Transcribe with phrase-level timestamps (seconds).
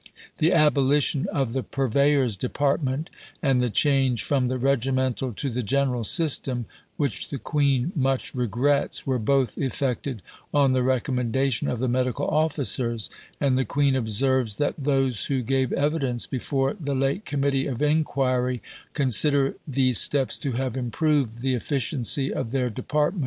[0.39, 3.11] The abolition of the Purveyor's Department
[3.43, 6.65] and the change from the Regimental to the General system
[6.97, 10.23] which The Queen much regrets were both effected
[10.55, 15.71] on the recommendation of the Medical officers, and The Queen observes that those who gave
[15.71, 18.59] evidence before the late Committee of Enquiry
[18.95, 23.19] consider these steps to have improved the efficiency of their Department.